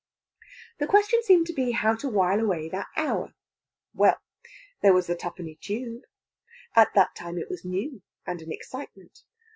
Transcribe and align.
The 0.79 0.87
question 0.87 1.21
seemed 1.21 1.45
to 1.45 1.53
be 1.53 1.73
how 1.73 1.93
to 1.97 2.09
while 2.09 2.39
away 2.39 2.67
that 2.69 2.87
hour. 2.97 3.35
Well! 3.93 4.17
there 4.81 4.93
was 4.95 5.05
the 5.05 5.15
Twopenny 5.15 5.59
Tube. 5.61 6.05
At 6.75 6.95
that 6.95 7.13
time 7.13 7.37
it 7.37 7.51
was 7.51 7.63
new, 7.63 8.01
and 8.25 8.41
an 8.41 8.51
excitement. 8.51 9.19